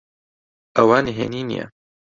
[0.75, 1.65] ئەوە نهێنی نییە.